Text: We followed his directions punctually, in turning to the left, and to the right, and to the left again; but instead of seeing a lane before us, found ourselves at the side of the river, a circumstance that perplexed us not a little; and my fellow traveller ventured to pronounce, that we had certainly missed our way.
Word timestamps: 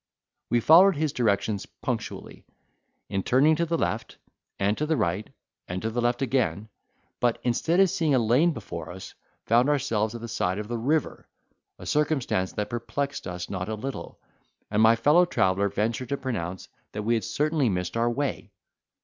We 0.49 0.61
followed 0.61 0.95
his 0.95 1.13
directions 1.13 1.67
punctually, 1.67 2.43
in 3.07 3.21
turning 3.21 3.55
to 3.57 3.67
the 3.67 3.77
left, 3.77 4.17
and 4.57 4.75
to 4.79 4.87
the 4.87 4.97
right, 4.97 5.29
and 5.67 5.79
to 5.83 5.91
the 5.91 6.01
left 6.01 6.23
again; 6.23 6.69
but 7.19 7.37
instead 7.43 7.79
of 7.79 7.87
seeing 7.87 8.15
a 8.15 8.17
lane 8.17 8.51
before 8.51 8.91
us, 8.91 9.13
found 9.45 9.69
ourselves 9.69 10.15
at 10.15 10.21
the 10.21 10.27
side 10.27 10.57
of 10.57 10.67
the 10.69 10.77
river, 10.79 11.27
a 11.77 11.85
circumstance 11.85 12.51
that 12.53 12.71
perplexed 12.71 13.27
us 13.27 13.47
not 13.47 13.69
a 13.69 13.75
little; 13.75 14.19
and 14.71 14.81
my 14.81 14.95
fellow 14.95 15.23
traveller 15.23 15.69
ventured 15.69 16.09
to 16.09 16.17
pronounce, 16.17 16.67
that 16.93 17.03
we 17.03 17.13
had 17.13 17.23
certainly 17.23 17.69
missed 17.69 17.95
our 17.95 18.09
way. 18.09 18.49